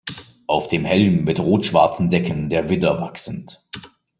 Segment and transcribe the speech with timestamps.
[0.47, 3.63] Auf dem Helm mit rot-schwarzen Decken der Widder wachsend.